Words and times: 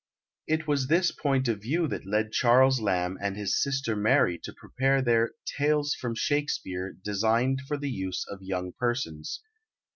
It 0.47 0.65
was 0.67 0.87
this 0.87 1.11
point 1.11 1.47
of 1.47 1.61
view 1.61 1.87
that 1.89 2.07
led 2.07 2.31
Charles 2.31 2.81
Lamb 2.81 3.19
and 3.21 3.37
his 3.37 3.61
sister 3.61 3.95
Mary 3.95 4.39
to 4.39 4.51
prepare 4.51 4.99
their 4.99 5.33
"Tales 5.45 5.93
from 5.93 6.15
Shakespeare, 6.15 6.97
designed 7.03 7.61
for 7.67 7.77
the 7.77 7.91
use 7.91 8.25
of 8.27 8.41
young 8.41 8.71
persons." 8.79 9.41